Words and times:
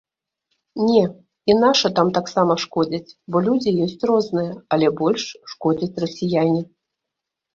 Не, 0.85 1.01
і 1.53 1.55
нашы 1.63 1.87
там 1.97 2.07
таксама 2.17 2.53
шкодзяць, 2.63 3.13
бо 3.35 3.43
людзі 3.47 3.73
ёсць 3.87 4.07
розныя, 4.11 4.53
але 4.77 4.87
больш 5.01 5.23
шкодзяць 5.55 6.01
расіяне. 6.05 6.61